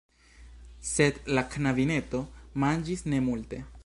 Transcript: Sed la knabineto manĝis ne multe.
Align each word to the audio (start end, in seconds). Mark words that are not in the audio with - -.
Sed 0.91 1.19
la 1.39 1.43
knabineto 1.55 2.23
manĝis 2.65 3.05
ne 3.15 3.21
multe. 3.29 3.63